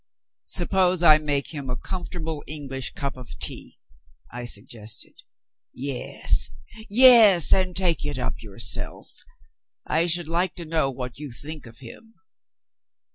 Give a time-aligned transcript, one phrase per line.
[0.49, 3.77] "Suppose I make him a comfortable English cup of tea?"
[4.31, 5.13] I suggested.
[5.75, 6.49] "Yes,
[6.89, 7.53] yes!
[7.53, 9.21] And take it up yourself.
[9.85, 12.15] I should like to know what you think of him."